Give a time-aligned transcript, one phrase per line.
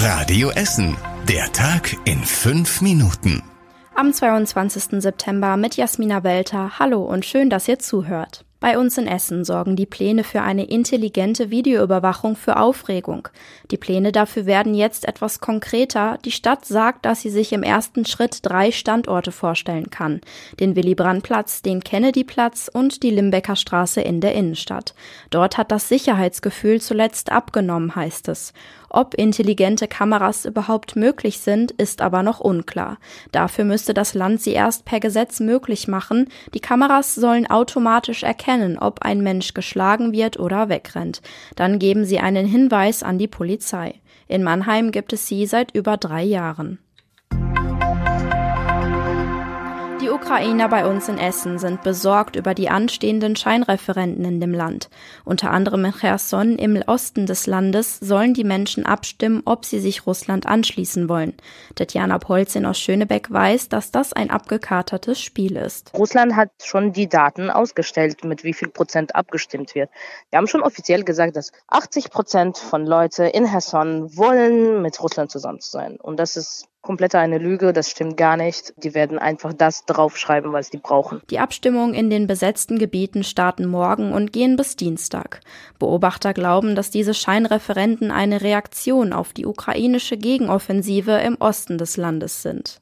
[0.00, 0.96] Radio Essen.
[1.28, 3.42] Der Tag in fünf Minuten.
[3.96, 5.02] Am 22.
[5.02, 6.78] September mit Jasmina Welter.
[6.78, 8.44] Hallo und schön, dass ihr zuhört.
[8.60, 13.28] Bei uns in Essen sorgen die Pläne für eine intelligente Videoüberwachung für Aufregung.
[13.70, 16.18] Die Pläne dafür werden jetzt etwas konkreter.
[16.24, 20.20] Die Stadt sagt, dass sie sich im ersten Schritt drei Standorte vorstellen kann.
[20.58, 24.92] Den Willy-Brandt-Platz, den Kennedy-Platz und die Limbecker Straße in der Innenstadt.
[25.30, 28.52] Dort hat das Sicherheitsgefühl zuletzt abgenommen, heißt es.
[28.90, 32.96] Ob intelligente Kameras überhaupt möglich sind, ist aber noch unklar.
[33.32, 36.28] Dafür müsste das Land sie erst per Gesetz möglich machen.
[36.54, 38.47] Die Kameras sollen automatisch erkennen,
[38.78, 41.20] ob ein Mensch geschlagen wird oder wegrennt.
[41.54, 43.94] Dann geben sie einen Hinweis an die Polizei.
[44.26, 46.78] In Mannheim gibt es sie seit über drei Jahren.
[50.20, 54.90] Ukrainer bei uns in Essen sind besorgt über die anstehenden Scheinreferenten in dem Land.
[55.24, 60.06] Unter anderem in Cherson im Osten des Landes sollen die Menschen abstimmen, ob sie sich
[60.06, 61.34] Russland anschließen wollen.
[61.76, 65.92] Tatjana Polzin aus Schönebeck weiß, dass das ein abgekatertes Spiel ist.
[65.94, 69.88] Russland hat schon die Daten ausgestellt, mit wie viel Prozent abgestimmt wird.
[70.30, 75.30] Wir haben schon offiziell gesagt, dass 80 Prozent von Leute in Cherson wollen mit Russland
[75.30, 75.96] zusammen sein.
[75.96, 78.72] Und das ist komplett eine Lüge, das stimmt gar nicht.
[78.76, 81.20] Die werden einfach das draufschreiben, was die brauchen.
[81.30, 85.40] Die Abstimmungen in den besetzten Gebieten starten morgen und gehen bis Dienstag.
[85.78, 92.42] Beobachter glauben, dass diese Scheinreferenten eine Reaktion auf die ukrainische Gegenoffensive im Osten des Landes
[92.42, 92.80] sind.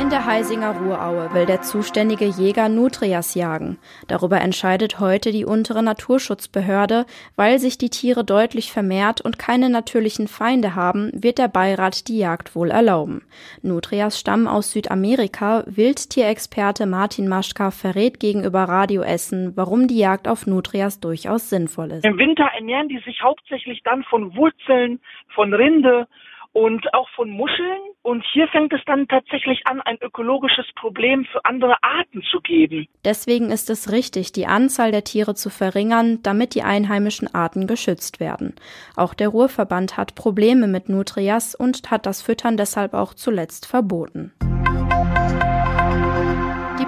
[0.00, 3.78] In der Heisinger Ruhraue will der zuständige Jäger Nutrias jagen.
[4.06, 7.04] Darüber entscheidet heute die untere Naturschutzbehörde.
[7.34, 12.18] Weil sich die Tiere deutlich vermehrt und keine natürlichen Feinde haben, wird der Beirat die
[12.18, 13.22] Jagd wohl erlauben.
[13.62, 15.64] Nutrias stammen aus Südamerika.
[15.66, 22.04] Wildtierexperte Martin Maschka verrät gegenüber Radio Essen, warum die Jagd auf Nutrias durchaus sinnvoll ist.
[22.04, 25.00] Im Winter ernähren die sich hauptsächlich dann von Wurzeln,
[25.34, 26.06] von Rinde,
[26.52, 27.78] und auch von Muscheln.
[28.02, 32.86] Und hier fängt es dann tatsächlich an, ein ökologisches Problem für andere Arten zu geben.
[33.04, 38.20] Deswegen ist es richtig, die Anzahl der Tiere zu verringern, damit die einheimischen Arten geschützt
[38.20, 38.54] werden.
[38.96, 44.32] Auch der Ruhrverband hat Probleme mit Nutrias und hat das Füttern deshalb auch zuletzt verboten.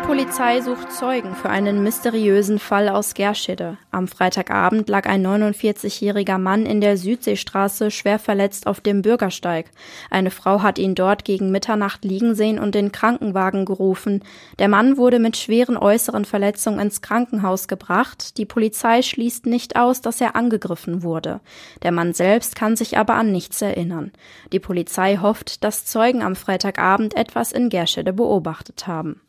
[0.02, 3.76] Polizei sucht Zeugen für einen mysteriösen Fall aus Gerschede.
[3.90, 9.70] Am Freitagabend lag ein 49-jähriger Mann in der Südseestraße schwer verletzt auf dem Bürgersteig.
[10.10, 14.22] Eine Frau hat ihn dort gegen Mitternacht liegen sehen und den Krankenwagen gerufen.
[14.58, 18.36] Der Mann wurde mit schweren äußeren Verletzungen ins Krankenhaus gebracht.
[18.38, 21.40] Die Polizei schließt nicht aus, dass er angegriffen wurde.
[21.82, 24.12] Der Mann selbst kann sich aber an nichts erinnern.
[24.52, 29.20] Die Polizei hofft, dass Zeugen am Freitagabend etwas in Gerschede beobachtet haben.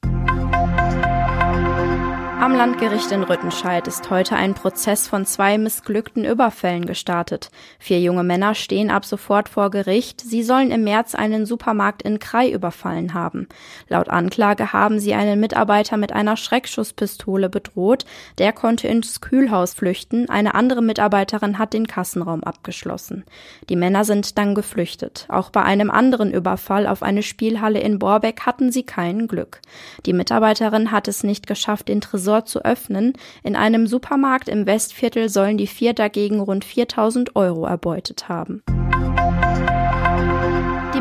[2.42, 7.52] Am Landgericht in Rüttenscheid ist heute ein Prozess von zwei missglückten Überfällen gestartet.
[7.78, 10.22] Vier junge Männer stehen ab sofort vor Gericht.
[10.22, 13.48] Sie sollen im März einen Supermarkt in Krai überfallen haben.
[13.90, 18.06] Laut Anklage haben sie einen Mitarbeiter mit einer Schreckschusspistole bedroht.
[18.40, 20.28] Der konnte ins Kühlhaus flüchten.
[20.28, 23.24] Eine andere Mitarbeiterin hat den Kassenraum abgeschlossen.
[23.70, 25.28] Die Männer sind dann geflüchtet.
[25.30, 29.62] Auch bei einem anderen Überfall auf eine Spielhalle in Borbeck hatten sie kein Glück.
[30.08, 33.14] Die Mitarbeiterin hat es nicht geschafft, den Tresor Tresor zu öffnen.
[33.44, 38.64] In einem Supermarkt im Westviertel sollen die vier dagegen rund 4000 Euro erbeutet haben.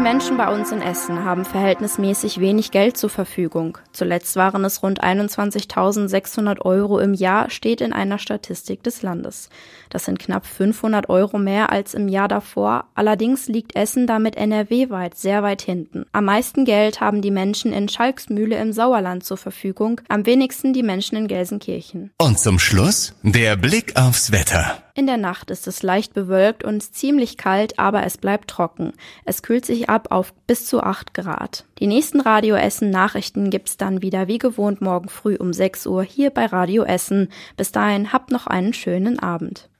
[0.00, 3.76] Die Menschen bei uns in Essen haben verhältnismäßig wenig Geld zur Verfügung.
[3.92, 9.50] Zuletzt waren es rund 21.600 Euro im Jahr, steht in einer Statistik des Landes.
[9.90, 12.86] Das sind knapp 500 Euro mehr als im Jahr davor.
[12.94, 16.06] Allerdings liegt Essen damit NRW-weit sehr weit hinten.
[16.12, 20.82] Am meisten Geld haben die Menschen in Schalksmühle im Sauerland zur Verfügung, am wenigsten die
[20.82, 22.10] Menschen in Gelsenkirchen.
[22.16, 24.82] Und zum Schluss der Blick aufs Wetter.
[25.00, 28.92] In der Nacht ist es leicht bewölkt und ziemlich kalt, aber es bleibt trocken.
[29.24, 31.64] Es kühlt sich ab auf bis zu 8 Grad.
[31.78, 36.02] Die nächsten Radio Essen Nachrichten gibt's dann wieder wie gewohnt morgen früh um 6 Uhr
[36.02, 37.30] hier bei Radio Essen.
[37.56, 39.70] Bis dahin habt noch einen schönen Abend.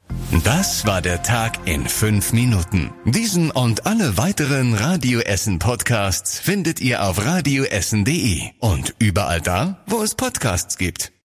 [0.43, 2.91] Das war der Tag in fünf Minuten.
[3.05, 10.03] Diesen und alle weiteren Radio Essen Podcasts findet ihr auf radioessen.de und überall da, wo
[10.03, 11.13] es Podcasts gibt.